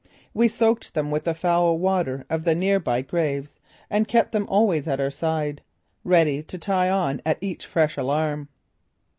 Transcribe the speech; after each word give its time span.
We 0.33 0.47
soaked 0.47 0.95
them 0.95 1.11
with 1.11 1.25
the 1.25 1.35
foul 1.35 1.77
water 1.77 2.25
of 2.27 2.43
the 2.43 2.55
near 2.55 2.79
by 2.79 3.03
graves 3.03 3.59
and 3.87 4.07
kept 4.07 4.31
them 4.31 4.47
always 4.49 4.87
at 4.87 4.99
our 4.99 5.11
side, 5.11 5.61
ready 6.03 6.41
to 6.41 6.57
tie 6.57 6.89
on 6.89 7.21
at 7.23 7.37
each 7.39 7.67
fresh 7.67 7.97
alarm. 7.97 8.49